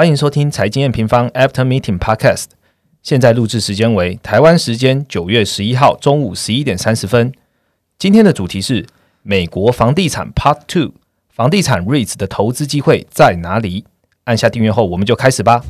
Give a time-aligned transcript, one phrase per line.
[0.00, 2.46] 欢迎收听财经验平方 After Meeting Podcast。
[3.02, 7.30] 现在录制时间为台湾时间九月十一号中午十一点三十分。
[7.98, 8.86] 今天的主题是
[9.22, 10.92] 美国房地产 Part Two，
[11.28, 13.84] 房地产 REITs 的投资机会在哪里？
[14.24, 15.62] 按下订阅后，我们就开始吧。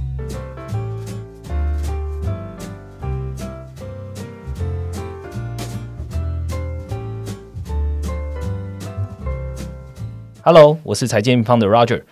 [10.42, 12.04] Hello，我是财经平方的 Roger。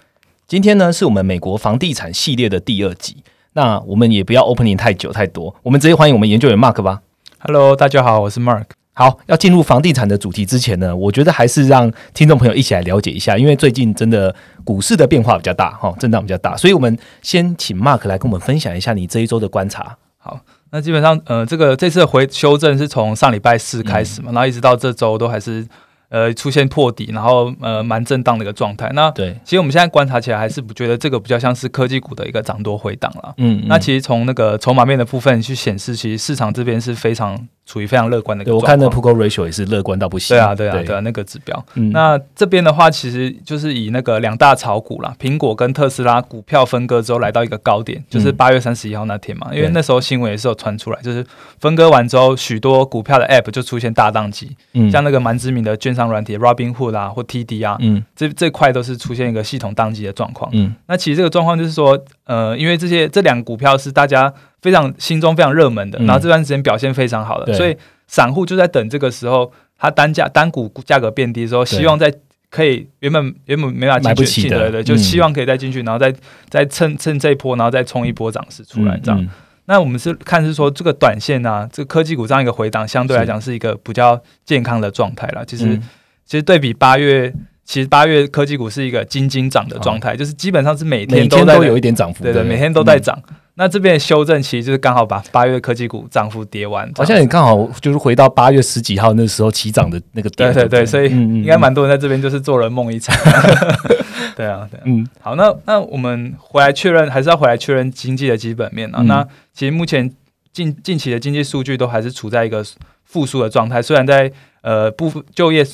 [0.49, 3.23] 今天呢，是我们美国房地产系列的第二集。
[3.53, 7.03] 那我们也不要 opening 太久太多，我们直接欢迎我们研究员 Mark 吧。
[7.41, 8.65] Hello，大家好，我是 Mark。
[8.95, 14.35] 好，要进入房地产的主题之前呢，我觉得还是让听众朋友一起来了解一下，因为最近真的
[14.65, 19.99] 股市的变化比较大，哈，震荡比较大，所以我们先请 Mark 来跟我们分享一下你这一周的观察。
[20.17, 20.41] 好，
[20.71, 25.69] 那基本上，呃，这个这次的回修正是从上礼拜四开始嘛，然后一直到这周都还是
[26.09, 28.91] 呃出现破底，然后呃蛮震荡的一个状态。
[28.95, 33.35] 那对，其实我们现在观察起来，还是不觉得这个比较像是科技股的一个涨多回档了。
[33.39, 38.61] 嗯，那其实从那个筹码面的部分去显示，其实市场这边是非常处于非常乐观的一个对我。
[38.61, 40.37] 看那 p o Ratio 也是乐观到不行。
[40.37, 41.65] 对啊，对啊，对啊，那个指标。
[41.75, 49.51] 嗯那这边的话，其实就是以那个两大炒股啦，苹果跟特斯拉股票分割之后来到一个高点，就是嗯八月三十一号那天嘛。
[49.53, 51.25] 因为那时候新闻也是有传出来，就是
[51.61, 58.03] 分割完之后，许多股票的 App 就出现大宕机，嗯像那个蛮知名的券商软体 Robinhood 啊或 TD 啊，嗯。
[58.15, 60.49] 这这块都是出现一个系统宕机的状况。
[60.55, 60.75] 嗯。
[60.87, 64.33] 那其实这个状况就是说，呃，因为这些这两个股票是大家
[64.63, 66.07] 非常心中非常热门的，嗯。
[66.07, 67.77] 然后这段时间表现非常好的，所以
[68.07, 72.11] 散户就在等这个时候，它单价单股价格变低的时候，希望在
[72.49, 74.99] 可以原本原本没办法买不进去，起的对对，就嗯。
[74.99, 76.15] 希望可以再进去，然后再
[76.49, 79.21] 再趁趁这一波，然后再冲一波涨势出来，这样。
[79.21, 79.29] 嗯
[79.69, 85.45] 那我们是看是说这个短线啊，这个科技股这样一个回档，相对来讲是一个比较健康的状态了。
[85.45, 85.83] 其实、嗯。
[86.27, 87.33] 其实对比八月，
[87.65, 93.03] 其实八月科技股是一个金金涨的状态，就是基本上是每哦每天都有一点涨幅，对对，每天都在嗯。
[93.03, 93.23] 涨。
[93.55, 103.17] 那这边的修正其实就是刚好把八月科技股涨幅跌完，好像你刚好就是回到八月十几号那时候起涨的那个点，不对对对，所以应该蛮多人在这边就是做了梦一场。
[104.39, 104.83] 对啊，对啊。
[104.87, 105.05] 嗯。
[105.21, 108.99] 好，那那我们回来确认，还是要回来确认经济的基本面啊。
[109.01, 109.07] 嗯。
[109.09, 110.09] 那其实目前
[110.53, 112.65] 近近期的经济数据都还是处在一个
[113.03, 114.31] 复苏的状态，虽然在
[114.63, 115.67] 呃部分就业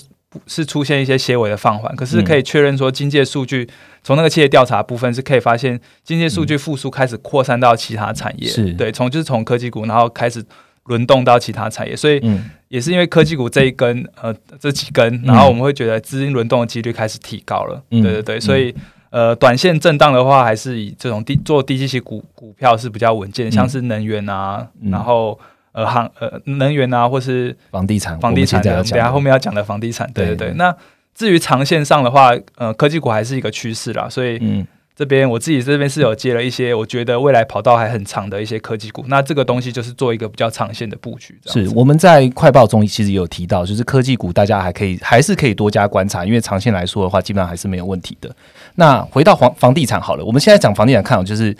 [0.47, 3.69] 是出现一些些微的放缓，可是可以确认说经济的数据
[4.03, 8.73] 从那个企业调查部分是可以发现经济数据复苏开始扩散到其他产业，是。
[8.73, 10.45] 对，从就是从科技股然后开始
[10.85, 12.51] 轮动到其他产业，所以嗯。
[12.69, 18.03] 也是因为科技股这一根呃这几根，然后我们会觉得资金轮动的几率开始提高了，嗯。
[18.03, 18.75] 对对对，所以。
[19.11, 24.91] 呃，短线震荡的话，还是以这种低做低基期股股票是比较稳健，像是能源啊，嗯。
[24.91, 25.39] 然后
[25.71, 30.49] 呃行呃能源啊，或是房地产，房地产的，等下后面要讲的房地产，对对对。
[30.49, 30.55] 对。
[30.57, 30.77] 那
[31.15, 48.35] 至于长线上的话，呃，科技股还是一个趋势啦，所以嗯这边我自己这边是有接了一些我觉得未来跑道还很长的一些科技股，那这个东西就是做一个比较长线的布局，是我们在快报中其实也有提到，就是科技股大家还可以还是可以多加观察，因为长线来说的话，基本上还是没有问题的。
[48.77, 51.53] 那回到房房地产好了，我们现在讲房地产看好就是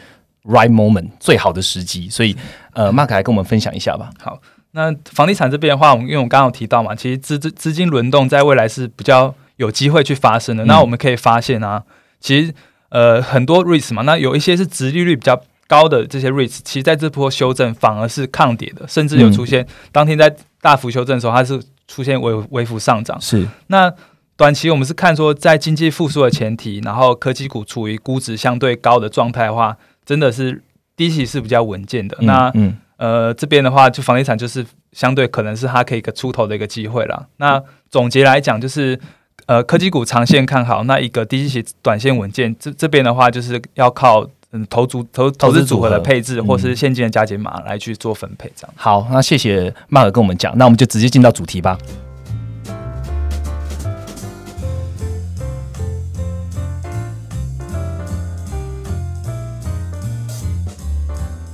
[0.45, 2.37] right moment 最好的时机，所以
[2.73, 4.11] 呃，Mark 来跟我们分享一下吧。
[4.21, 4.41] 好，
[4.71, 10.65] 那房地产这边的话，我们因为我们刚刚有提到嘛，其实资资资金轮动在未来是比较有机会去发生的。
[10.65, 11.83] 嗯那我们可以发现啊，
[12.21, 12.55] 其实
[12.95, 15.35] 呃很多 REITs 嘛，那有一些是殖利率比较
[15.67, 23.21] 高的这些 REITs，其实在这波修正反而是抗跌的，甚至有出现、当天在大幅修正的时候，它是出现微微幅上涨。
[23.21, 23.93] 是那
[24.37, 30.63] 短期我们是看说，在经济复苏的前提，然后科技股处于估值相对高的状态的话，真的是
[30.97, 32.17] 低息是比较稳健的。
[32.21, 37.27] 那嗯呃，这边的话，就房地产就是相对可能是它可以一个出头的一个机会了。
[37.39, 38.99] 那总结来讲，就是
[39.47, 48.75] 呃，科技股长线看好，那一个低息短线稳健，这这边的话就是要靠嗯投组投投资组合的配置，嗯或是现金的加减码来去做分配，这样。
[48.75, 51.77] 好，那谢谢 Mark 跟我们讲，那我们就直接进到主题吧。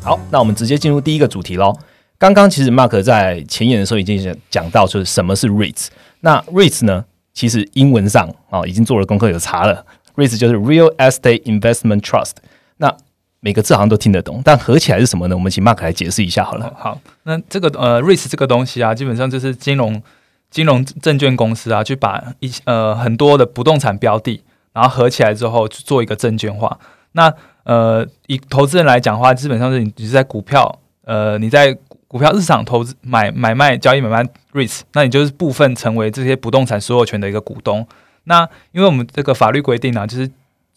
[0.03, 1.77] 好，那我们直接进入第一个主题喽。
[2.19, 5.89] 刚刚其实 Mark 在前言的时候已经讲讲到，就是什么是 REITs。
[6.21, 7.05] 那 REITs 呢，
[7.41, 12.33] 其实英文上啊、已经做了功课有查了，REITs 就是 Real Estate Investment Trust。
[12.77, 12.95] 那
[13.41, 15.35] 每个字好像都听得懂，但合起来是什么呢？
[15.35, 16.71] 我们请 Mark 来解释一下好了。
[16.77, 20.03] 好，那这个呃，REITs 这个东西啊，基本上就是金融
[20.51, 24.43] 金融证券公司啊，去把一呃很多的不动产标的，
[24.75, 26.79] 然后合起来之后去做一个证券化。
[27.13, 27.33] 那
[27.65, 31.75] 呃，以投资人来讲的话，基本上是你你是在股票，呃，你在
[32.11, 37.87] 股票市场投资买买卖交易买卖 REITs，那你就是部分成为这些不动产所有权的一个股东。
[38.25, 38.43] 那
[38.73, 40.29] 因为我们这个法律规定啊，就是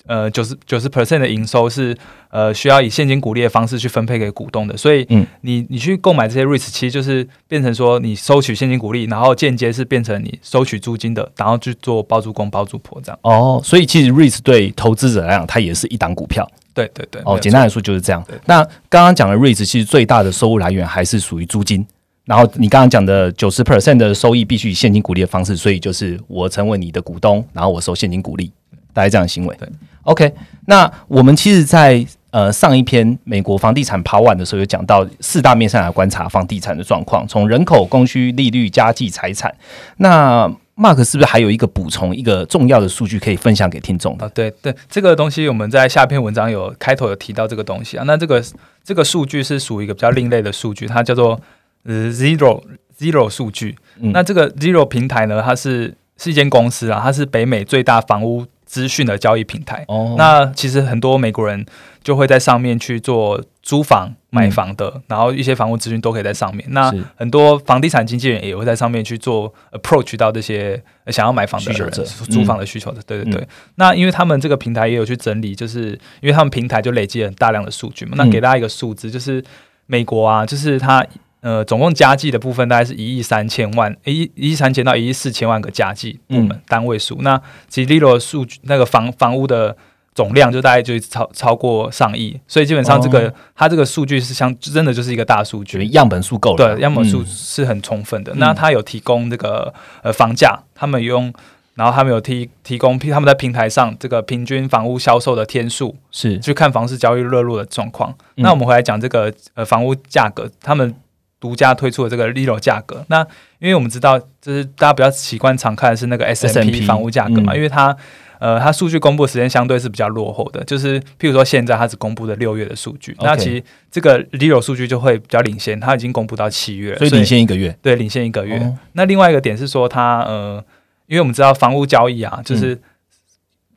[0.05, 1.97] 呃九十九十 percent 的营收是
[2.29, 13.19] 呃需要以现金股利的方式去分配给股东的，所以嗯你你去购买这些 REITs，其实就是变成说你收取现金股利，然后间接是变成你收取租金的，然后去做包租公包租婆这样。
[13.23, 16.47] 哦，所以其实 REITs 对投资者来讲，它也是一档股票。
[16.73, 18.23] 对对对，哦，简单来说就是这样。
[18.45, 21.85] 那刚刚讲的 REITs 其实最大的收入来源还是属于租金。
[22.25, 28.49] 然后你刚刚讲的九十 percent 的收益必须以现金股利的方式，所以就是我成为你的股东，然后我收现金股利，
[28.93, 29.53] 大概这样的行为。
[29.57, 29.67] 对
[30.03, 30.33] ，OK。
[30.67, 39.53] 那我们其实在，呃上一篇美国房地产跑完的时候，有讲到四大面上来观察房地产的状况，从人口、供需、利率、家计、财产。
[39.97, 44.17] 那 Mark 是不是还有一个补充一个重要的数据可以分享给听众？
[44.17, 48.03] 啊，对对，这个东西我们在下篇文章有开头有提到这个东西啊。
[48.07, 48.43] 那这个
[48.83, 51.39] 这个数据是属于一个比较另类的数据，它叫做
[51.83, 52.63] 呃 zero
[52.97, 53.75] zero 数据。
[53.99, 59.85] 嗯那这个 zero 平台呢，它是是一间公司啊，它是北美最大房屋资讯的交易平台。
[59.87, 61.63] 哦那其实很多美国人
[62.01, 66.65] 就会在上面去做租房、买房的，然后一些房屋资讯都可以在上面。
[66.69, 72.99] 那很多房地产经纪人也会在上面去做 approach 到这些呃想要买房的人需求者租房的需求者。
[73.05, 73.41] 对对对。
[73.41, 78.13] 嗯那因为他们这个平台也有去整理，就是因为他们平台就累积了很大量的数据嘛。
[78.17, 79.43] 那嗯给大家一个数字，就是
[79.85, 81.05] 美国啊，就是它
[81.41, 87.19] 呃总共加计的部分大概是一亿三千万，一一亿三千到一亿四千万个加计部门、嗯单位数。
[87.21, 89.77] 那其实 Lilo 的数据那个房房屋的。
[90.15, 93.33] 总量就大概就超超过上亿，所以基本上这个、哦。
[93.55, 97.25] 它这个数据是相真的就是一个大数据，样本数够了，对，样本数嗯。
[97.25, 98.31] 是很充分的。
[98.33, 98.39] 嗯。
[98.39, 99.73] 那它有提供这个
[100.03, 101.33] 呃房价，他们用，
[101.73, 106.37] 然后他们有提提供他们在平台上这个平均房屋销售的天数，是。
[106.37, 108.13] 去看房市交易热络的状况。
[108.35, 108.43] 嗯。
[108.43, 110.93] 那我们回来讲这个呃房屋价格，他们
[111.39, 113.03] 独家推出的这个 Lilo 价格。
[113.07, 113.25] 那
[113.57, 117.55] 因为我们知道，就是大家比较习惯常看的是那个 S M P 房屋价格嘛，嗯。
[117.55, 117.97] 因为它。
[118.43, 127.73] 呃，它数据公布的时间相对是比较落后的，就是譬如说现在它只公布的六月的数据，那其实这个 Lilo 数据就会比较领先，它已经公布到七月，所以领先一个月。
[127.81, 128.57] 对，领先一个月。
[128.57, 130.61] 哦那另外一个点是说它，呃，
[131.07, 132.77] 因为我们知道房屋交易啊，嗯就是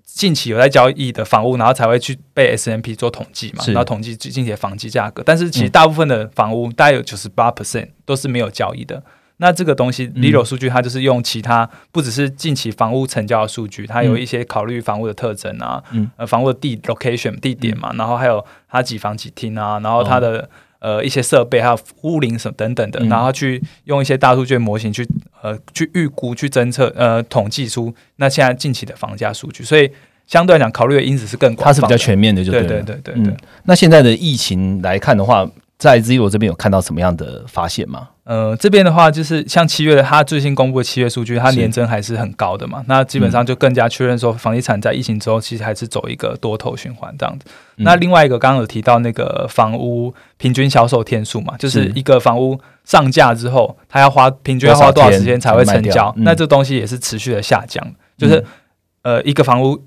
[0.05, 5.23] 近期有在交易的房屋，然后才会去被 S M P 做统计嘛，然后统计近期的房价价格。
[5.25, 9.01] 但是其实嗯大部分的房屋，大概有九十八 percent 都是没有交易的。
[9.38, 10.23] 那这个东西嗯。
[10.23, 16.11] Lilo 数据，它就是用其他不只是近期房屋成交的数据，它有一些考虑房屋的特征啊，嗯。
[16.17, 20.49] 呃，房屋的地 location 地点嘛，然后还有它几房几厅啊，然后它的、
[20.79, 25.06] 呃一些设备，还有屋龄什么等等的，然后去用一些大数据模型去
[25.43, 29.91] 呃去预估、去侦测、呃统计出那现在近期的房价数据，所以
[30.27, 32.69] 相对来讲考虑的因子是更广它是比较全面的，就对了。
[32.69, 33.15] 对对对对。
[33.17, 35.49] 嗯，那现在的疫情来看的话，
[35.79, 38.09] 在 Zero 这边有看到什么样的发现吗？
[38.26, 42.84] 呃，这边的话就是像七月的，它最新公布的七月数据，它年增还是很高的嘛。
[42.88, 47.46] 那基本上就更加确认说，房地产在疫情之后，其实还是走一个多头循环这样子。
[47.76, 47.84] 嗯。
[47.84, 58.44] 那另外一个刚刚有提到那个房屋平均销售天数嘛，就是是一个房屋上架之后，它要花平均要花多少时间才会成交那这东西也是持续的下降，就是、
[59.02, 59.81] 呃一个房屋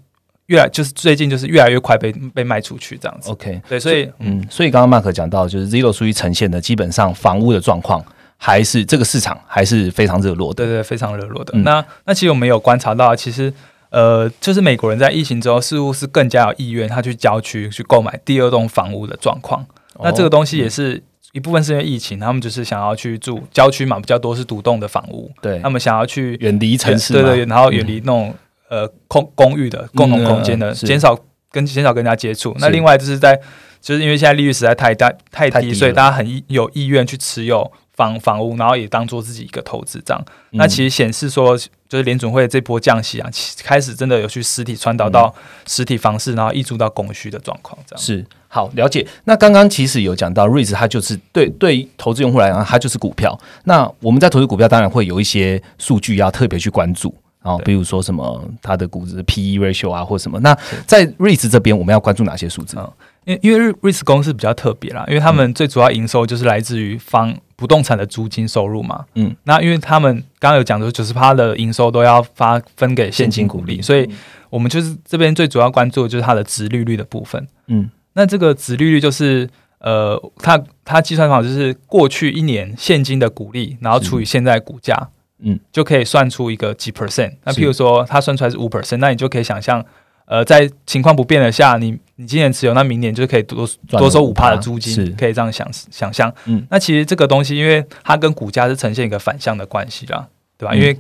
[0.46, 3.30] 越来就是最近就是越来越快被被卖出去这样子。
[3.32, 8.04] OK，对，所以嗯嗯，所以刚刚 Mark 讲到，就是 Zero 数据呈现的基本上房屋的状况，
[8.42, 10.64] 还是这个市场还是非常热络的。
[10.64, 11.52] 对对，非常热络的。
[11.56, 11.64] 嗯。
[11.64, 13.54] 那那其实我们有观察到，其实
[13.90, 19.66] 呃，就是美国人在疫情之后，似乎是更加有意愿，他去郊区去购买第二栋房屋的状况。
[20.02, 25.60] 那这个东西也是一部分是因为疫情，他们就是想要去住郊区嘛，比较多是独栋的房屋，对。
[25.60, 28.34] 他们想要去远离城市，对对，然后远离那种、
[28.70, 31.18] 呃空公寓的共同空间的，减少
[31.52, 32.56] 跟减少跟人家接触。
[32.60, 33.38] 那另外就是在
[33.82, 40.24] 就是因为现在利率实在太大太低，太低所以大家很有意愿去持有房房屋，然后也当做自己一个投资这样。
[40.52, 41.58] 嗯那其实显示说，
[41.90, 45.36] 就是联准会这波降息啊，其开始真的有去实体传导到
[45.68, 48.02] 实体房市，然后溢注到供需的状况这样。
[48.02, 49.06] 是好了解。
[49.26, 53.38] 那刚刚其实有讲到 REITs，它就是对对于投资用户来讲，它就是股票。
[53.66, 57.14] 那我们在投资股票，当然会有一些数据要特别去关注。
[57.42, 60.40] 哦，对比如说什么它的估值 P E ratio 啊，或什么。
[60.40, 62.76] 那在 REITs 这边，我们要关注哪些数字？
[62.78, 62.92] 嗯
[63.30, 69.06] 因为因为瑞士公司比较特别啦，因为他们最主要营收就是来自于房不动产的租金收入嘛。
[69.14, 74.10] 嗯，那因为他们刚刚有讲说九十趴的营收都要发分给现金股利，所以
[74.50, 77.48] 我们就是这边最主要关注的就是它的值利率的部分。
[77.68, 85.10] 嗯，那这个值利率就是呃，它它计算方法就是过去一年现金的股利，然后除以现在股价，
[85.44, 87.34] 嗯，就可以算出一个几 percent。
[87.44, 89.86] 那譬如说它算出来是五 percent，那你就可以想象。
[90.26, 96.30] 呃，在情况不变的下，你你今年持有，那明年就可以多多收五5%趴的租金，可以这样想想象。
[96.44, 96.68] 嗯。
[96.70, 100.74] 那其实这个东西，因为它跟股价是呈现一个反向的关系啦，对吧？
[100.74, 100.78] 嗯。
[100.78, 101.00] 因为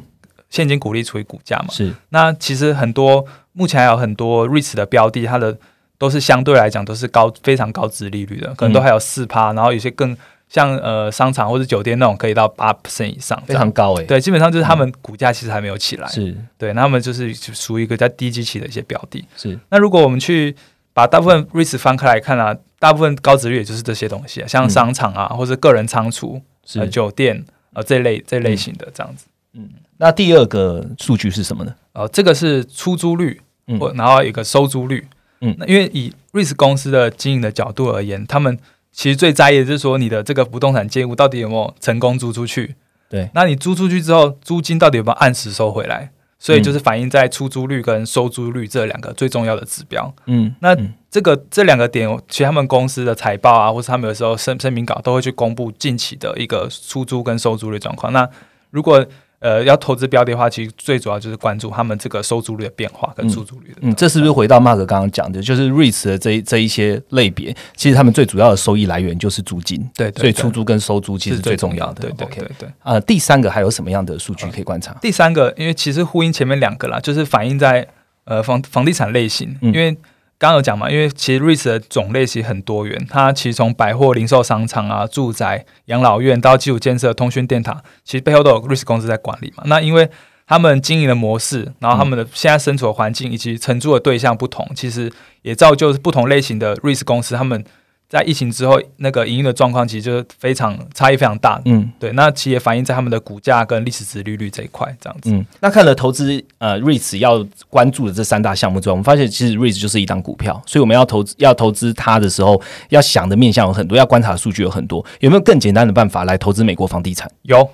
[0.49, 1.65] 现金股利除以股价嘛。
[1.71, 1.93] 是。
[2.09, 5.57] 那其实很多目前还有很多 REITs 的标的，它的
[5.97, 10.15] 都是相对来讲都是高非常高值利率的，可能都还有四趴，然后有些更
[10.47, 16.33] 像呃商场或者酒店那种可以到八 percent 以上，非常高诶、对，基本上就是他们股价其实还没有起来，是。
[16.57, 19.27] 对，那他们就是属于一个在低基期的一些标的。
[19.35, 19.59] 是。
[19.69, 20.55] 那如果我们去
[20.93, 26.41] 把大部分 REITs 翻开来看啊，大部分高值率也就是这些东西啊，像商场啊，或者个人仓储、
[26.75, 26.89] 呃是。
[26.89, 29.25] 酒店呃这类这类型的这样子。
[29.53, 31.75] 嗯那第二个数据是什么呢？
[31.93, 35.05] 呃，这个是出租率，嗯或然后有一个收租率。
[35.41, 38.57] 嗯那因为以 REITs 公司的经营的角度而言，他们
[38.91, 42.75] 其实最在意的就是说你的这个不动产建物到底有没有成功租出去。
[43.09, 46.11] 对，那你租出去之后，租金到底有没有按时收回来？
[46.39, 50.11] 所以嗯就是反映在出租率跟收租率这两个最重要的指标。
[50.25, 58.13] 嗯，那嗯这个这两个点，其实他们公司的财报啊，或是他们有时候声声明稿都会去公布近期的一个出租跟收租率状况。
[58.13, 58.27] 那
[58.71, 59.05] 如果
[59.39, 63.79] 呃要投资标的的话，其实最主要就是关注他们这个收租率的变化跟出租率的。
[63.81, 72.01] 嗯，这是不是回到 Mark 刚刚讲的，就是 REITs 的这一这一些类别，其实他们最主要的收益来源就是租金，对对对所以出租跟收租其实最重要的。
[72.01, 72.69] 对对对对。
[72.83, 74.93] 呃，第三个还有什么样的数据可以观察？
[75.01, 77.87] 第三个，因为其实呼应前面两个啦，就是反映在
[78.25, 79.95] 呃房房地产类型，嗯因为
[80.39, 89.63] 刚有讲嘛，因为其实 REITs 的种类其实很多元，它其实从百货、零售商场啊、住宅、养老院到基础建设、通讯电塔，其实背后都有 REITs 公司在管理嘛。
[89.67, 90.09] 那因为
[90.47, 97.63] 他们经营的模式，然后他们的现在身处的环境以及承租的对象不同，其实也造就是不同类型的 REITs 公司，他们
[98.09, 101.61] 在疫情之后那个营运的状况，其实就是非常差异非常大。
[101.65, 105.29] 嗯对，那其实也反映在他们的股价跟历史值利率这一块，这样子。
[105.31, 115.05] 嗯，那看了投资呃 REITs 要关注的这三大项目之后，我们发现其实 REITs 就是一档股票，所以我们要投资要投资它的时候，要想的面向有很多，要观察的数据有很多。
[115.19, 117.29] 有没有更简单的办法来投资美国房地产？
[117.43, 117.69] 有，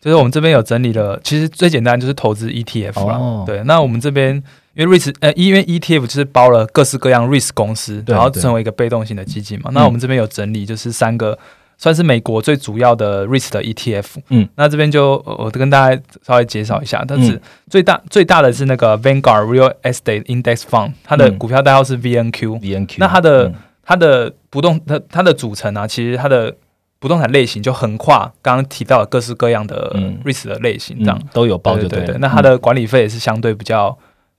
[0.00, 3.18] 就是我们这边有整理了，其实最简单就是投资 ETF 啦。
[3.18, 4.42] 哦对，那我们这边
[4.76, 9.70] 因为 REITs 呃，因为 ETF 就是包了各式各样 REITs 公司，对对然后成为一个被动型的基金嘛。
[9.70, 11.38] 嗯那我们这边有整理，就是三个
[11.78, 14.04] 算是美国最主要的 REITs 的 ETF。
[14.28, 17.40] 嗯，那这边就呃我跟大家稍微介绍一下，但是嗯
[17.70, 22.60] 最大最大的是那个 Vanguard Real Estate Index Fund，它的嗯股票代号是 VNQ。
[22.60, 26.54] VNQ，那它的嗯它的不动它它的组成啊，其实它的
[26.98, 32.00] 不动产类型就横跨刚刚提到的各式各样的嗯 REITs 的类型，这样、嗯都有包对对对。
[32.00, 32.18] 就对了。
[32.20, 33.96] 那它的管理费也是相对比较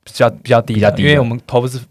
[0.07, 1.81] 比较比较低的，比较低因为我们投资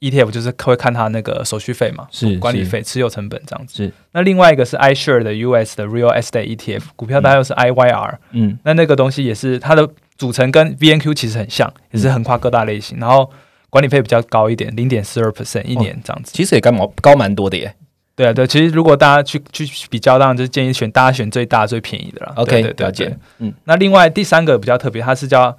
[0.00, 2.38] ETF 就是会看它那个手续费嘛，是是。
[2.38, 3.84] 管理费、持有成本这样子。
[3.84, 3.92] 是。
[4.12, 8.58] 那另外一个是 iShare 的 US 的 Real Estate ETF，股票代号是 IYR，、嗯。
[8.64, 13.28] 那那个东西也是它的组成跟 VNQ 其实很像，也是横跨各大类型，然后
[13.70, 16.32] 管理费比较高一点，零点四二 percent 一年这样子。
[16.32, 17.74] 其实也高毛高蛮多的耶。
[18.14, 22.32] 对啊，对，其实如果大家去去比较，当然就是建议选大家选最大最便宜的啦。
[22.34, 23.16] OK，对对对了解。
[23.38, 23.52] 嗯。
[23.62, 25.56] 那另外第三个比较特别，它是叫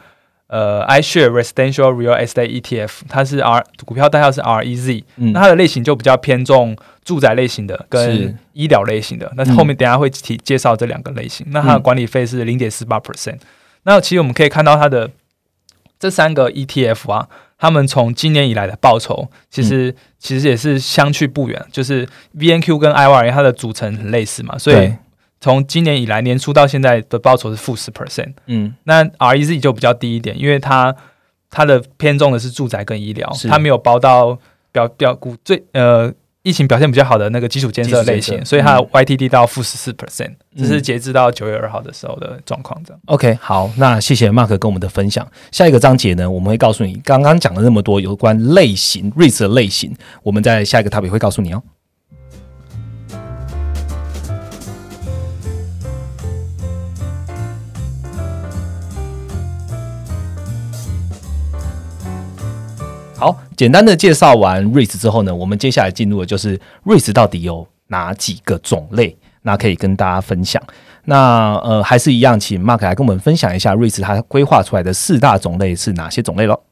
[0.50, 5.32] 呃 iShare Residential Real Estate ETF，它是 R 股票代号是 REZ，、嗯。
[5.32, 9.32] 那它的类型就比较偏重住宅类型的跟医疗类型的。
[9.36, 11.46] 那后面等一下会提介绍这两个类型。
[11.52, 13.38] 那它的管理费是零点四八 percent。
[13.84, 15.10] 那其实我们可以看到它的
[16.00, 17.28] 这三个 ETF 啊，
[17.58, 24.98] 他们从今年以来的报酬，其实、其实也是相去不远，就是 VNQ 跟 IYR 它的组成很类似嘛，所以对
[25.42, 28.34] 从今年以来年初到现在的报酬是负十 percent。
[28.48, 30.96] 嗯那 REZ 就比较低一点，因为它
[31.50, 34.38] 它的偏重的是住宅跟医疗，它没有包到
[34.72, 36.12] 表表股最呃
[36.44, 42.82] 疫情表现比较好的那个基础建设类型，所以它的嗯 YTD 到负十四 percent，嗯这是截至到九月二号的时候的状况。
[42.84, 45.28] 这样 OK，好，那谢谢 Mark 跟我们的分享。
[45.52, 49.94] 下一个章节呢，我们会告诉你刚刚讲了那么多有关类型 REITs 的类型，
[50.24, 51.62] 我们在下一个 topic 会告诉你哦。
[63.20, 70.64] 好，简单的介绍完 REITs 之后呢，我们接下来进入的就是 REITs 到底有哪几个种类，那可以跟大家分享。
[71.04, 76.64] 那呃，还是一样，请 Mark 来跟我们分享一下 REITs 它规划出来的四大种类是哪些种类咯？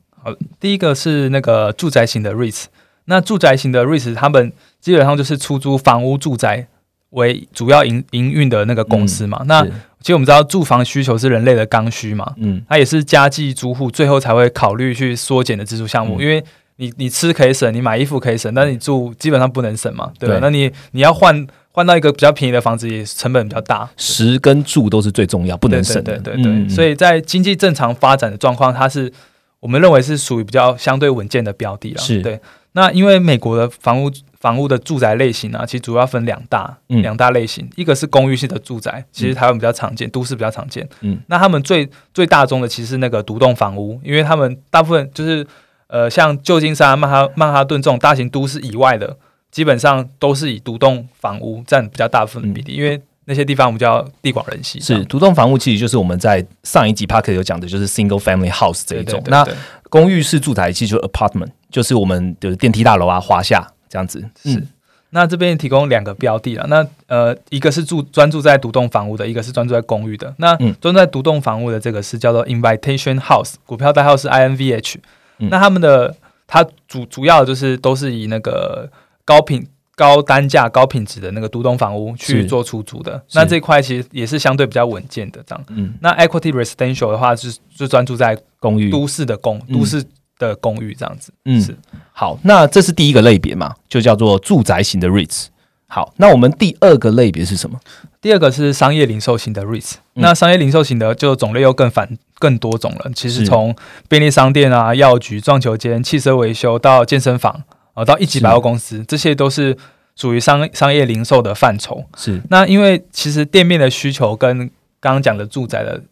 [0.58, 2.68] 第一个是那个住宅型的 REITs，
[3.06, 6.66] 那住宅型的 REITs，他们基本上就是出租房屋住宅
[7.10, 9.44] 为主要营营运的那个公司嘛。
[9.48, 16.44] 那是其实我们知道住房需求是人类的刚需嘛，嗯它也是家计租户最后才会考虑去缩减的支出项目，嗯因为
[16.78, 20.36] 你你吃可以省，你买衣服可以省，但是你住基本上不能省嘛，对吧？
[20.36, 26.18] 对那你你要换换到一个比较便宜的房子，也成本比较大，食跟住都是最重要，不能省的。
[26.20, 29.12] 对对对所以在经济正常发展的状况，它是
[29.60, 32.02] 我们认为是属于比较相对稳健的标的了。
[32.02, 32.40] 是对。
[32.78, 37.02] 那因为美国的房屋房屋的住宅类型啊，其实主要分两大嗯。
[37.02, 40.88] 两大类型，一个是公寓式的住宅，其实台湾比较常见，都市比较常见。
[41.02, 45.46] 嗯，那他们最最大宗的其实是那个独栋房屋，因为他们大部分就是
[45.88, 49.18] 呃像旧金山、曼哈曼哈顿这种大型都市以外的，
[49.50, 54.80] 基本上都是以独栋房屋占比较大部分的比例，因为那些地方我们叫地广人稀。
[54.80, 59.22] 是独栋房屋，其实就是我们在上一集 p a r k 有讲的，就是 single family house 这一种。
[59.28, 59.46] 那
[59.90, 64.22] 公寓式住宅其实就是 apartment，就是我们的电梯大楼啊、华夏这样子。
[64.42, 64.68] 是嗯，
[65.10, 70.34] 那这边提供两个标的了，那呃，一个是住专注在独栋房屋的，一个是专注在公寓的。
[70.38, 74.96] 那嗯专注在独栋房屋的这个是叫做 Invitation House，股票代号是 INVH。
[75.40, 76.16] 嗯那他们的
[76.48, 78.90] 它主主要就是都是以那个
[79.26, 79.68] 高品。
[79.98, 85.66] 高单价、高品质的那个独栋房屋去做出租的，那这块其实也是相对比较稳健的这样。
[85.70, 88.92] 嗯，那 Equity Residential 的话，是就专注在公寓。
[88.92, 90.06] 都市的公、嗯都市
[90.38, 91.34] 的公寓这样子。
[91.46, 91.76] 嗯是
[92.12, 95.48] 好，那这是第一个类别嘛，就叫做住宅型的 REITs。
[95.88, 97.80] 好，那我们第二个类别是什么？
[98.22, 103.10] 第二个是商业零售型的 REITs，、嗯那商业零售型的就种类又更繁更多种了。
[103.16, 103.76] 其实从
[104.08, 107.64] 便利商店啊、药局、撞球间、汽车维修到健身房
[107.98, 109.76] 啊、到一级百货公司，这些都是
[110.16, 112.06] 属于商商业零售的范畴。
[112.16, 112.40] 是。
[112.52, 116.04] 那因为其实店面的需求跟刚刚讲的住宅的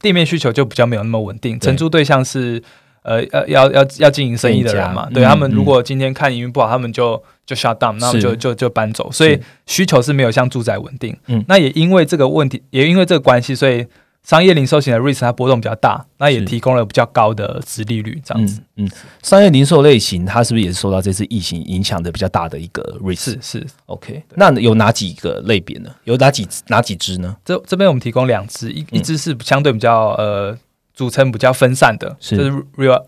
[0.00, 2.62] 店面需求就比较没有那么稳定，承租对象是
[3.02, 5.54] 呃要要要要经营生意的人嘛，对他们嗯。
[5.54, 11.16] 如果今天看营运不好，他们就就 shut down，那他们就就就搬走，所以需求是没有像住宅稳定。
[11.28, 11.42] 嗯。
[11.48, 13.86] 那也因为这个问题，也因为这个关系，所以
[14.26, 18.60] 商业零售型的 REITs 它波动比较大，那也提供了比较高的殖利率，这样子。
[18.74, 18.90] 嗯嗯，
[19.22, 23.20] 商业零售类型，它是不是也是受到这次疫情影响的比较大的一个 REIT？
[23.20, 25.90] 是是，OK，那有哪几个类别呢？
[26.02, 27.36] 有哪几哪几支呢？
[27.44, 30.58] 这这边我们提供两支，一嗯一支是相对比较呃
[30.92, 33.04] 组成比较分散的，是就是 real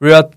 [0.00, 0.30] real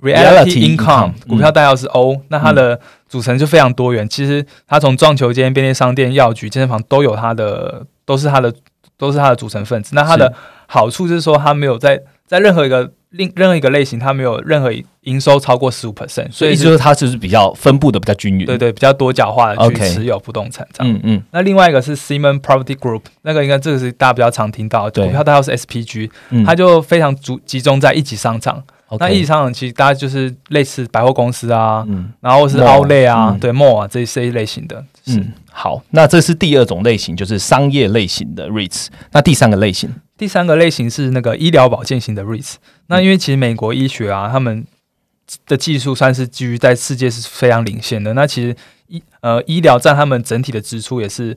[0.00, 4.08] Reality income，income 股票代号是 O，、那它的组成就非常多元。
[4.08, 8.54] 其实它从撞球间、便利商店、药局、健身房都有它的，都是它的
[8.98, 9.94] 都是它的组成分子。
[9.94, 10.34] 那它的
[10.66, 14.70] 好处就是说，它没有在在任何一个另任何一个类型，它没有任何
[15.02, 18.44] 营收超过十五 percent，所以就是它就是比较分布的比较均匀。
[18.44, 20.92] 对对比较多角化的去持有不动产这样。
[20.92, 28.62] 嗯嗯那另外一个是 Simon Property Group，那个应该这个是大家比较常听到的，股票代号是 SPG，嗯，它就非常集集中在一级商场。
[28.98, 34.84] 那异级商场其实大家就是类似百货公司啊，嗯然后是 Mall，Outlet 啊，嗯对 Mall 啊这这一类型的。
[35.04, 38.86] 是、嗯好，那这是第二种类型，就是商业类型的 REITs。
[39.12, 42.54] 那第三个类型，第三个类型是那个医疗保健型的 REITs。
[42.86, 44.64] 那嗯因为其实美国医学啊，他们
[45.46, 48.14] 的技术算是基于在世界是非常领先的。
[48.14, 51.36] 那其实医呃医疗占他们整体的支出也是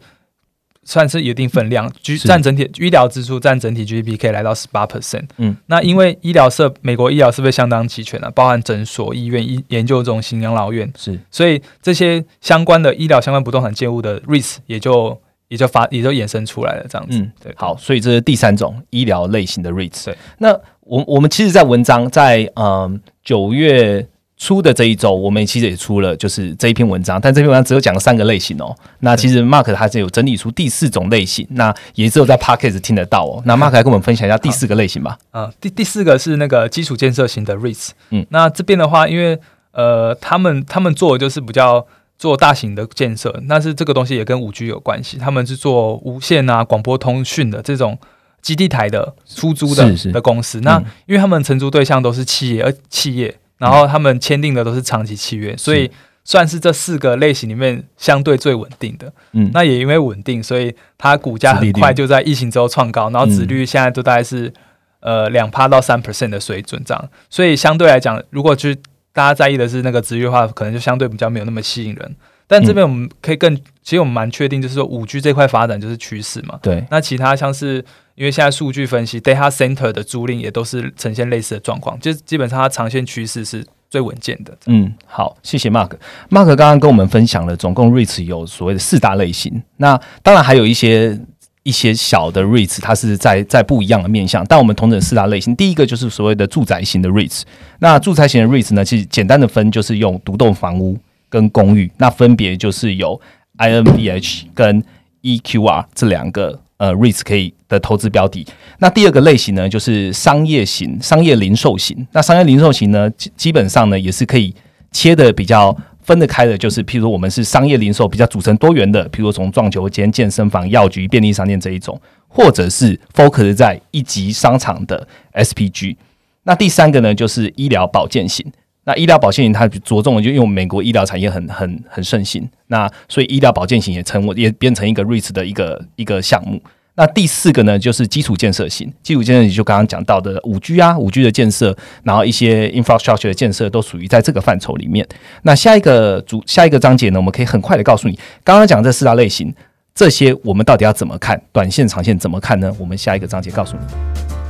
[0.83, 5.25] 算是有一定分量，居占整体医疗支出占整体 GDP 可以来到十八 percent。
[5.37, 15.15] 嗯，那因为医疗设美国医疗设备相当齐全啊，包含诊所、医院、医研究中心、养老院，是所以这些相关的医疗相关不动产建物的 REITs 也就
[15.49, 17.19] 也就发也就衍生出来了，这样子。
[17.19, 20.05] 嗯对，好，所以这是第三种医疗类型的 REITs。
[20.05, 24.07] 对，那我我们其实，在文章在嗯九月
[24.41, 28.75] 初的这一周，我们其实也出了就是这一篇文章，但这篇文章只有讲了三个类型哦。
[29.01, 33.43] 那其实 Mark 他是有整理出第四种类型，那也只有在 Podcast 听得到哦。
[33.45, 35.15] 那 Mark 来跟我们分享一下第四个类型吧。
[35.29, 37.89] 啊，第第四个是那个基础建设型的 REITs。
[38.09, 39.37] 嗯那这边的话，因为
[39.73, 41.85] 呃，他们他们做的就是比较
[42.17, 47.95] 做大型的建设，但是这个东西也跟五 G 有关系，他们是做无线啊、广播通讯的这种
[48.41, 50.59] 基地台的出租的的公司。
[50.61, 55.89] 那嗯因为他们承租对象都是企业，而企业，然后他们签订的都是长期契约，所以
[56.23, 59.13] 算是这四个类型里面相对最稳定的。
[59.33, 64.51] 嗯，那也因为稳定，所以它股价很快就在疫情之后创高，然后殖嗯率现在都大概是、
[64.99, 67.09] 呃两趴到三 percent 的水准这样。
[67.29, 68.75] 所以相对来讲，如果去
[69.13, 72.15] 大家在意的是那个值率的话，可能就相对比较没有那么吸引人。
[72.47, 76.59] 但这边我们可以更，其实我们蛮确定，就是说五 G 这块发展就是趋势嘛。
[76.61, 77.83] 对，那其他像是
[78.21, 84.55] 因为现在数据分析 data center 的租赁也都是呈现类似的状况，就是基本上它长线趋势是最稳健的。
[84.67, 85.89] 嗯，好，谢谢 Mark。
[86.29, 89.63] Mark 刚刚跟我们分享了，总共 REITs 有所谓的四大类型。
[89.77, 91.19] 那当然还有一些
[91.63, 94.45] 一些小的 REITs，它是在在不一样的面向。
[94.47, 97.41] 但我们同等四大类型，第一个就是所谓的住宅型的 REITs。
[97.79, 100.95] 那住宅型的 REITs 呢，其实简单的分就是用独栋房屋
[101.27, 103.19] 跟公寓，那分别就是有
[103.57, 104.83] INVH 跟
[105.23, 108.43] EQR 这两个呃 REITs 可以的投资标的。
[108.79, 112.07] 那第二个类型呢，就是商业型、商业零售型。
[112.11, 114.51] 那商业零售型呢，基基本上呢也是可以
[114.91, 125.95] 切的比较分得开的，就是譬如我们是商业零售比较组成多元的，譬如从撞球间、健身房、药局、便利商店这一种，或者是 focus 在一级商场的 SPG。
[126.41, 128.51] 那第三个呢，就是医疗保健型。
[128.83, 136.59] 那医疗保健型它着重的就因为美国医疗产业很很很盛行，那所以医疗保健型也成为也变成一个 REITs 的一个一个项目。
[136.95, 145.07] 那第四个呢，就是基础建设型，基础建设型就刚刚讲到的五 G 啊，五 G 的建设，然后一些 infrastructure 的建设都属于在这个范畴里面。
[145.43, 149.53] 那下一个主下一个章节呢，我们可以很快的告诉你，刚刚讲这四大类型，
[149.95, 151.41] 这些我们到底要怎么看？
[151.53, 152.75] 短线、长线怎么看呢？
[152.77, 154.40] 我们下一个章节告诉你。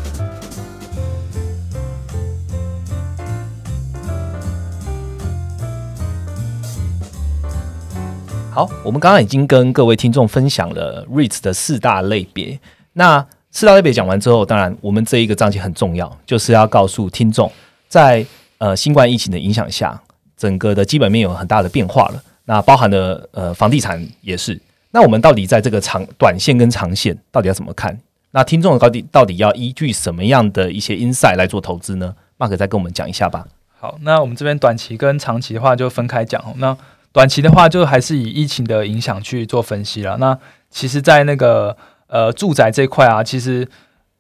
[8.54, 12.60] 好，我们刚刚已经跟各位听众分享了 REITs 的四大类别。
[12.92, 17.50] 那四大类别讲完之后，当然我们这一个章节很重要，就是要告诉听众，
[17.88, 18.26] 在
[18.58, 19.98] 呃新冠疫情的影响下，
[20.36, 22.22] 整个的基本面有很大的变化了。
[22.44, 24.60] 那包含的呃房地产也是。
[24.92, 27.98] 那我们到底在这个长短线跟长线到底要怎么看？
[28.32, 33.48] 那听众到底到底要依据什么样的一些 insight 来做投资呢？Mark 再跟我们讲一下吧。
[33.80, 36.44] 好，那我们这边短期跟长期的话就分开讲。
[36.58, 36.78] 那
[37.14, 40.18] 短期的话，就还是以疫情的影响去做分析了。
[40.18, 40.38] 那
[40.70, 41.76] 其实，在那个
[42.08, 43.68] 呃住宅这块啊，其实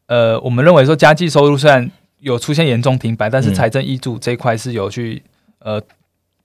[0.07, 5.23] 呃，我们认为说，家计收入虽然有出现严重停摆，但是财政益助这一块是有去
[5.59, 5.81] 呃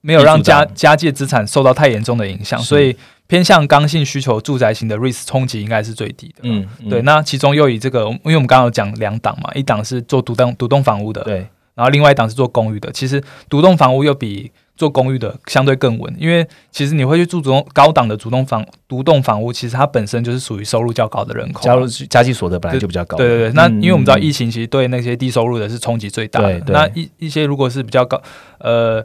[0.00, 6.42] 没有让家家计资产受到太严重的影响，所以偏向刚性需求住宅型的 risk 冲击应该是最低的。
[6.42, 7.02] 嗯，对。
[7.02, 12.92] 那其中又以这个，因为我们刚刚有讲两档嘛，一档是做独栋独栋房屋的，对，然后另外一档是做公寓的。
[12.92, 23.16] 其实独栋房屋又比做公寓的相对更稳，因为其实你会去住主高档的主动房独栋房屋，其实它本身就是属于收入较高的人口，加入家计所得本来就比较高。
[23.16, 26.62] 对对对，那因为我们知道疫情其实对那些低收入的是冲击最大的。
[26.66, 28.20] 那一一些如果是比较高，
[28.58, 29.04] 呃，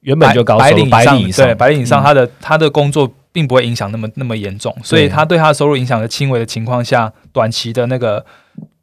[0.00, 8.24] 原本就高白领以上，对白领以上，他的他的工作并不会影响那么那么严重，所以他对他的收入影响的轻微的情况下，短期的那个。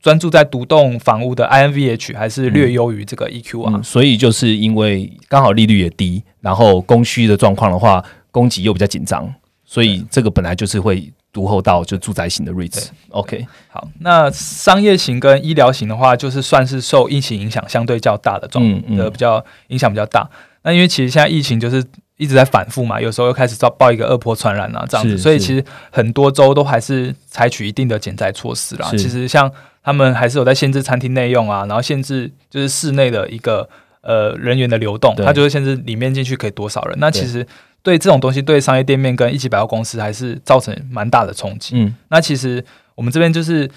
[0.02, 9.34] 专注在独栋房屋的 INVH 还是略优于这个 EQ 啊，所以就是因为刚好利率也低，然后供需的状况的话，供给又比较紧张，
[9.66, 12.88] 所以这个本来就是会独厚到就住宅型的 REITs。
[13.10, 18.64] OK，好，那商业型跟医疗型的话，就是算是受疫情影响相对较大的状
[18.96, 20.30] 的比较影响比较大。
[20.64, 21.84] 那因为其实现在疫情就是
[22.20, 28.90] 一直在反复嘛，有时候又开始遭报一个二波传染啊这样子，所以其实很多州都还是采取一定的减灾措施啦。
[28.92, 29.50] 其实像
[29.82, 33.68] 他们还是有在限制餐厅内用啊，然后限制就是室内的一个
[34.02, 36.98] 呃人员的流动，它就会限制里面进去可以多少人。
[37.00, 37.48] 那其实
[37.82, 41.78] 对这种东西，对商业店面跟一级百货公司还是造成蛮大的冲击。
[41.78, 42.64] 嗯，那其实
[42.96, 43.72] 我们这边就是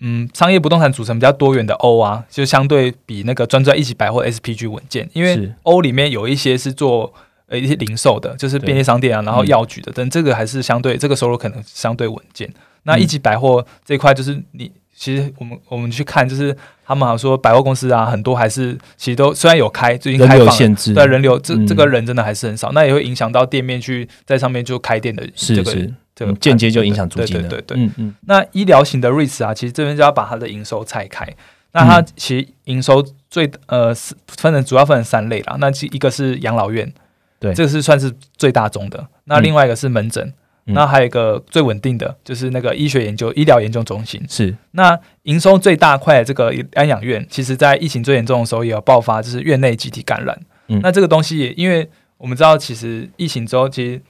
[0.00, 7.12] 嗯，商业不动产组成比较多元的 O 啊，就相对比那个专注在一级百货 SPG 稳健，因为 O 里面有一些是做
[7.48, 12.52] 呃一些零售的，就是便利商店啊，然后药局的，等这个还是相对这个收入可能相对稳健。
[12.84, 14.70] 那一级百货这块就是你。
[14.98, 16.56] 其实我们我们去看，就是
[16.86, 25.76] 他们好像说百货公司啊，很多还是其实都虽然有开，最近开放，对人流这这个人真的还是很少，那也会影响到店面去在上面就开店的这个
[26.14, 28.14] 这个间接就影响租金对对对，嗯嗯。
[28.22, 31.28] 那医疗型的 REITs 啊，其实这边就要把它的营收拆开。
[31.72, 33.94] 那它其实营收最呃
[34.28, 35.58] 分成主要分成三类啦。
[35.60, 36.90] 那一个是养老院，
[37.38, 39.06] 对，这个是算是最大宗的。
[39.24, 40.32] 那另外一个是门诊。
[40.68, 44.20] 那还有一个最稳定的，就是那个医学研究、医疗研究中心。
[44.28, 50.36] 是那营收最大块的这个安养院，其实在疫情最严重的时候也有爆发，就是院内集体感染。
[50.66, 54.02] 嗯，那这个东西也因为我们知道，其实疫情之后，其实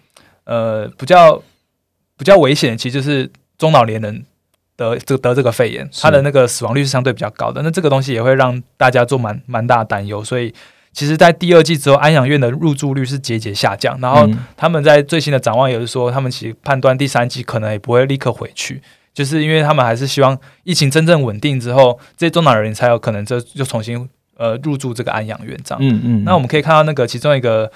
[0.44, 1.36] 呃比较
[2.16, 4.24] 比较危险，其实就是中老年人
[4.76, 7.60] 得这得这个肺炎，它的那个死亡率是相对比较高的。
[7.60, 10.54] 那这个东西也会让大家做蛮蛮大的担忧，所以。
[10.96, 14.00] 其实，在第二季之后，安养院的入住率是节节下降。
[14.00, 18.80] 然后，他们在最新的展望也是说，他们其实判断第三季可能也不会立刻回去，
[19.12, 25.78] 就是因为他们还是希望疫情真正稳定之后，这些中老人才有可能就就重新呃入住这个安养院这样。
[25.84, 26.24] 嗯嗯。
[26.24, 27.70] 那我们可以看到那个其中一个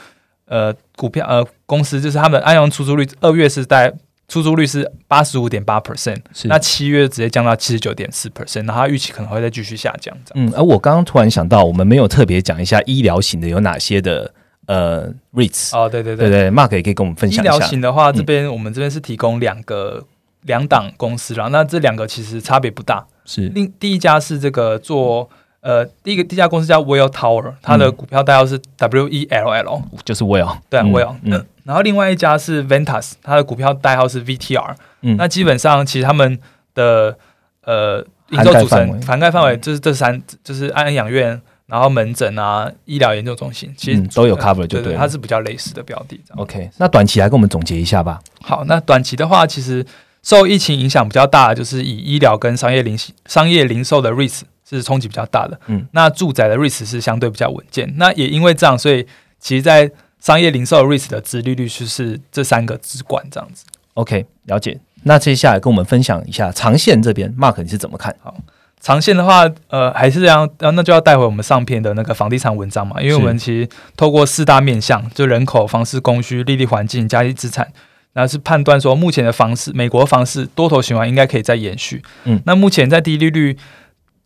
[0.46, 3.92] 呃股票呃公司，就是他们安养出租率二月是在。
[4.30, 10.16] 出租率是八十五点八 percent，那七月直接降到七十九点四 percent，那它预期可能会再继续下降。
[10.36, 14.32] 嗯，而我刚刚突然想到，我们没有特别讲一下医疗型的有哪些的
[14.66, 17.56] 呃 REITs 哦，对对对对，Mark 也可以跟我们分享一下。
[17.56, 20.06] 医疗型的话，这边我们这边是提供两个
[20.42, 23.04] 两档公司啦，那这两个其实差别不大。
[23.24, 25.28] 是另第一家是这个做。
[25.62, 31.16] 呃，第一个第一家公司叫 Well Tower，它的股票代号是 W E L L，就是 Well，对，Well。
[31.20, 34.74] 嗯，然后另外一家是 Ventas，它的股票代号是 V T R。
[35.02, 36.36] 嗯，那基本上其实他们
[36.74, 37.16] 的
[37.62, 46.20] 呃营收组成涵盖范围就是这三，就是安养院，然后门诊啊，医疗研究中心，其实都有 cover，就对，它是比较类似的标的。
[46.34, 48.18] OK，那短期来跟我们总结一下吧。
[48.42, 49.86] 好，那短期的话，其实
[50.24, 54.40] 受疫情影响比较大，就是以医疗跟商业零商业零售的 REITs。
[54.72, 55.58] 是冲击比较大的。
[55.66, 57.92] 嗯，那住宅的 REITs 是相对比较稳健。
[57.96, 59.04] 那也因为这样，所以
[59.40, 63.64] 其实，在商业零售的 REITs 的殖利率就是这三个支管这样子。
[63.94, 64.78] OK，了解。
[65.04, 68.14] 那接下来跟我们分享一下长线这边，Mark 你是怎么看？
[68.22, 68.36] 好
[68.80, 77.70] 长线的话，呃，还是这样，呃那就要带回我们上篇的那个房地产文章嘛，因为我们其实透过四大面向，就人口、房市供需、利率环境、加息资产，
[78.14, 82.02] 然后是判断说目前的房市，美国房市多头循环应该可以再延续。
[82.24, 83.56] 嗯，那目前在低利率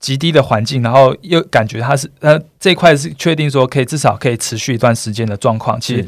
[0.05, 6.07] 极低的环境，然后又感觉它是呃这块是确定说可以至少可以持续一段时间的状况，其实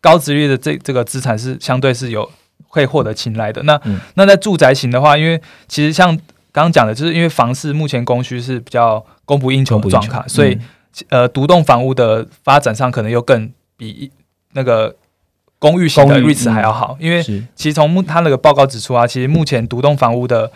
[0.00, 2.30] 高值率的这这个资产是相对是有
[2.68, 3.62] 会获得青睐的。
[3.64, 4.00] 那、嗯。
[4.14, 6.16] 那在住宅型的话，因为其实像
[6.52, 10.60] 刚刚讲的，就是因为房市目前供需是比较供不应求的状况，所以、嗯。
[11.10, 14.10] 呃，独栋房屋的发展上可能又更比
[14.52, 14.94] 那个
[15.58, 20.52] 公寓型的 REITs 还要好，因为其实从目他那个报告指出啊，其实目前独栋房屋的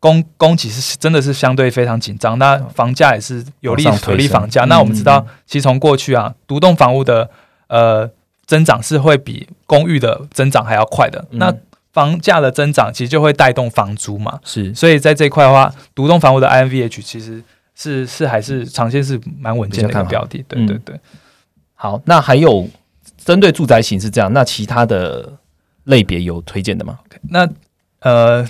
[0.00, 4.64] 供供给是真的是相对非常紧张，那房价也是有利有利房价。
[4.64, 7.30] 嗯那我们知道，其实从过去啊，独栋房屋的
[7.68, 8.10] 呃
[8.46, 11.26] 增长是会比公寓的增长还要快的。
[11.30, 11.54] 嗯那
[11.92, 17.42] 房价的增长其实就会带动房租嘛，是所以在这一块的话，独栋房屋的 INVH 其实
[17.74, 20.42] 是是还是长线是蛮稳健的一个标的。
[20.48, 20.98] 对嗯对对。
[21.74, 22.00] 好。
[22.06, 22.68] 那还有
[23.18, 25.32] 针对住宅型是这样，那其他的
[25.84, 27.00] 类别有推荐的吗？
[27.28, 27.46] 那
[28.00, 28.48] 呃，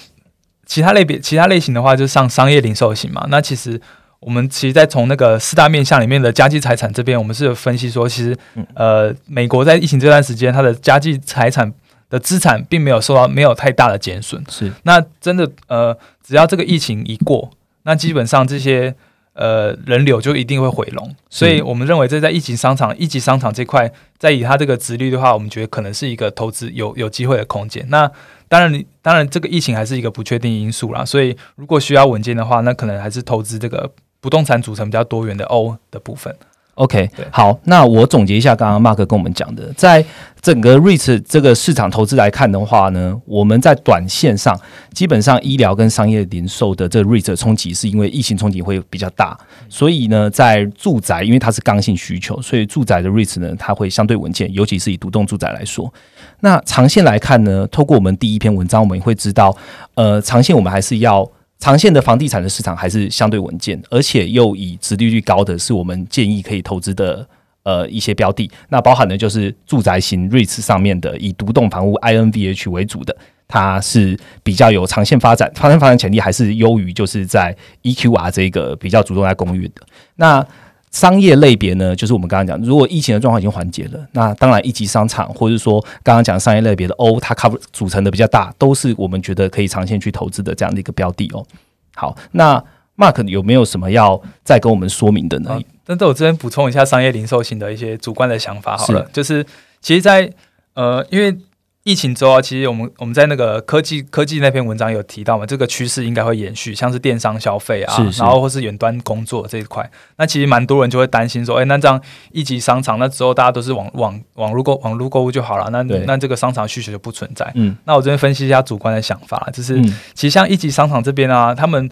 [0.71, 3.27] 其他类别、其他类型的话，就是上商业零售型嘛。
[3.29, 3.81] 那其实
[4.21, 11.73] 我们其实，在从那个四大面向里面的家计财产这边，我们是有分析说，其实嗯呃，美国在疫情这段时间，它的家计财产
[12.09, 14.41] 的资产并没有受到没有太大的减损。
[14.49, 17.51] 是那真的呃，只要这个疫情一过，
[17.83, 18.95] 那基本上这些
[19.35, 21.14] 呃人流就一定会回笼。
[21.29, 27.87] 所以我们认为这在一级商场、一级商场这块，在以它这个值率的话，我们觉得可能是一个投资有有机会的空间。
[27.88, 28.11] 那
[28.49, 31.05] 当然你，当然这个疫情还是一个不确定因素啦。
[31.05, 36.35] 所以如果需要稳健的话，那可能还是投资这个不动产组成比较多元的 O 的部分。
[36.81, 40.03] OK，好，那我总结一下刚刚 Mark 跟我们讲的，在
[40.40, 44.59] 整个 REITs 这个市场投资来看的话呢，我们在短线上
[44.95, 49.38] 基本上医疗跟商业零售的这个 REIT 的冲击是因为疫情冲击会比较大，
[49.69, 55.93] 所以呢，在住宅因为它是刚性需求，所以住宅的 REITs 呢它会相对稳健，尤其是以独栋住宅来说。
[56.40, 59.55] 那长线来看呢，透过我们第一篇文章，我们也会知道，
[59.97, 67.25] 呃，长线我们还是要长线的房地产的市场还是相对稳健，而且又以殖利率高的是我们建议可以投资的
[67.62, 68.51] 呃一些标的。
[68.70, 73.14] 那包含的就是住宅型 REITs 上面的以独栋房屋 INVH 为主的，
[73.46, 79.83] 它是比较有长线发展，长线发展潜力还是优于就是在 EQR 这个比较主动在公寓的。
[80.16, 80.44] 那
[80.90, 91.46] 商业类别呢，就是我们刚刚讲，如果疫情的状况已经缓解了，那当然一级商场或者说刚刚讲商业类别的 O，它 cover 组成的比较大，都是我们觉得可以长线去投资的这样的一个标的哦。
[91.94, 92.62] 好，那
[92.96, 95.53] Mark 有没有什么要再跟我们说明的呢？
[95.53, 99.46] 啊，但是我这边补充一下商业零售型的一些主观的想法好了，就是
[99.81, 100.31] 其实在，
[100.74, 101.37] 呃，因为
[101.83, 108.23] 疫情之后啊，其实我们我们在那个科技科技那篇文章有提到嘛，这个趋势应该会延续，像是电商消费啊，是是。
[108.23, 111.99] 然后或是远端工作这一块，那其实蛮多人就会担心说，哎、那这样
[112.33, 117.51] 一级商场，那之后大家都是网网网络购网络购物就好了，那那这个商场需求就不存在。
[117.55, 117.75] 嗯。
[117.85, 119.85] 那我这边分析一下主观的想法，就是、嗯。
[120.12, 121.90] 其实像一级商场这边啊，他们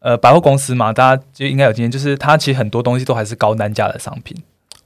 [0.00, 4.36] 呃百货公司嘛，大家就应该有经验，就是它其实很多东西都还是高单价的商品，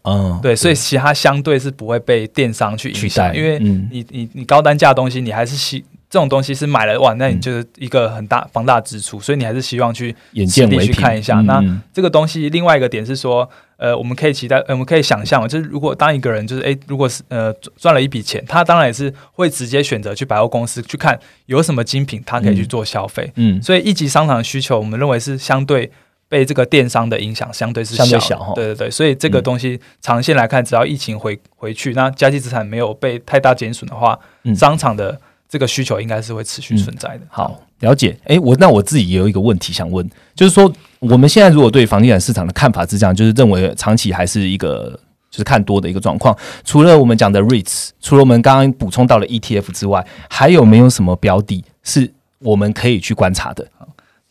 [0.05, 3.89] 嗯，对，所以其他相对是不会被电商去取影响，代，因为嗯。
[3.91, 11.41] 你你你高单价的东西，你还是希这种东西是买了哇，那你嗯就是一个很大庞大支出，所以你还是希望去眼见为实地去看一下。
[11.43, 11.81] 那嗯。
[11.93, 12.51] 这个东西。
[12.51, 22.69] 另外一个点是说，呃，我们可以期待，呃我们可以想象，就是如果当一个人就是诶，如果是呃赚赚了一笔钱，他当然也是会直接选择去百货公司去看有什么精品，他可以去嗯。
[22.69, 23.33] 做消费。
[23.37, 23.63] 嗯。
[23.63, 25.91] 所以一级商场的需求，我们认为是相对
[26.33, 37.21] 被这个电商的影响相对是相对小对对对，所以这个嗯东西长线来看，只要疫情回回去，那家计资产没有被太大减损的话，嗯商场的这个需求应该是会持续存在的。
[37.29, 38.17] 好，了解。
[38.25, 44.99] 诶，我那我自己也有一个问题想问，就是说我们现在如果对房地产市场的看法是这样，就是认为长期还是一个
[45.31, 46.35] 就是看多的一个状况。
[46.65, 53.69] 除了我们讲的 REITs，除了我们刚刚补充到了 ETF 之外，还有没有什么标的是我们可以去观察的？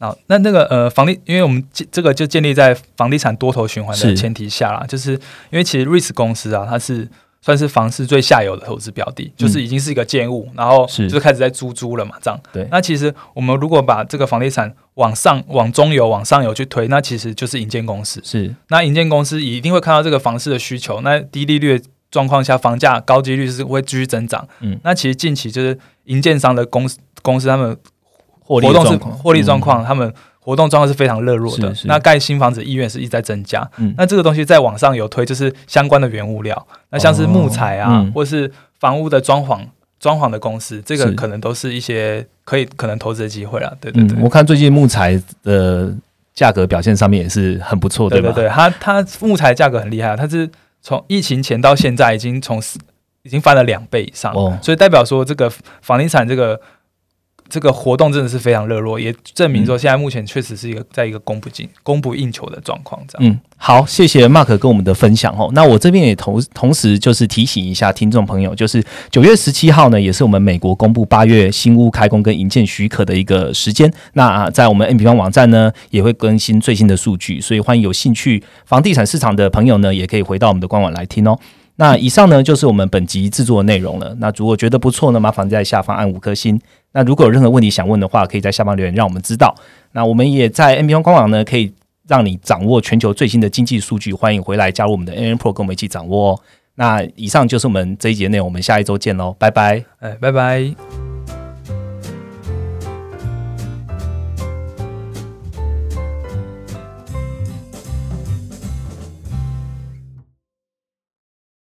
[0.01, 5.11] 那那那个呃房地，因为我们这这个就建立在房地产多头循环的前提下啦，就是
[5.51, 7.07] 因为其实 REITs 公司啊，它是
[7.41, 12.39] 算是房市最下游的投资标的，就是已经是一个建物，然后就是开始在租租了嘛，这样。
[12.51, 18.21] 对那其实我们如果把这个房地产往上、往中游、往上游去推，那其实就是营建公司。
[18.23, 24.47] 是那营建公司一定会看到这个房市的需求，那低利率的状况下，房价高几率是会继续增长。
[24.59, 27.75] 嗯那其实近期就是营建商的公司公司他们
[28.59, 31.73] 活动是的状况，获利状嗯况，他们活动状况是非常热络的。
[31.85, 33.69] 那盖新房子意愿是一直在增加。
[33.77, 39.59] 嗯那这个东西在网上有推，就是相关的原物料，那像是木材啊，或是房屋的装潢。
[40.01, 43.71] 装潢的公司，这个可能都是一些可以可能投资的机会了。
[43.79, 45.93] 对对对，嗯，我看最近木材的
[46.33, 48.15] 价格表现上面也是很不错，吧？
[48.15, 50.49] 对对对，它它木材价格很厉害，它是
[50.81, 52.79] 从疫情前到现在已经从四
[53.21, 55.47] 已经翻了两倍以上，哦所以代表说这个
[55.83, 56.59] 房地产这个
[57.51, 63.29] 这个活动真的是非常热络，也证明说现在目前确实是一个在一个供不进供不应求的状况，这样。
[63.29, 65.49] 嗯，好，谢谢 Mark 跟我们的分享哦。
[65.51, 73.91] 那我这边也同同时就是提醒一下听众朋友，就是九月十七号呢，也是我们美国公布八月新屋开工跟营建许可的一个时间。
[74.13, 81.37] 那、啊、在我们 N 平方网站呢，也会更新最新的数据，所以欢迎有兴趣房地产市场的朋友呢，也可以回到我们的官网来听哦。
[81.75, 84.15] 那以上呢就是我们本集制作的内容了。
[84.19, 86.57] 那如果觉得不错呢，麻烦在下方按五颗星。
[86.93, 89.55] 那如果有任何问题想问的话，可以在下方留言让我们知道。
[89.93, 91.73] 那我们也在 NBA 官网呢，可以
[92.07, 94.13] 让你掌握全球最新的经济数据。
[94.13, 96.39] 欢迎回来加入我们的 N N Pro，跟我们一起掌握哦。
[96.75, 99.83] 那以上就是我们这一节内容，我们下一周见喽，拜拜。
[99.99, 101.10] 哎，拜拜。